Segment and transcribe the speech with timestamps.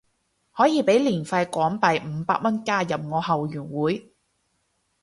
[0.53, 4.11] 可以俾年費港幣五百蚊加入我後援會